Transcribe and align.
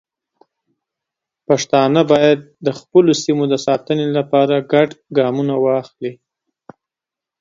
پښتانه 1.47 2.01
باید 2.11 2.39
د 2.65 2.67
خپلو 2.79 3.11
سیمو 3.23 3.43
د 3.51 3.55
ساتنې 3.65 4.07
لپاره 4.17 4.55
ګډ 4.73 4.89
ګامونه 5.17 5.55
واخلي. 5.65 6.13